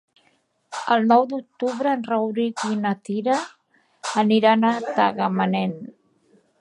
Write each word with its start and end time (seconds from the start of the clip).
El 0.95 1.03
nou 1.09 1.25
d'octubre 1.33 1.91
en 1.97 2.07
Rauric 2.07 2.63
i 2.69 2.79
na 2.87 2.93
Cira 3.09 3.35
aniran 4.23 4.67
a 4.71 4.73
Tagamanent. 4.89 5.77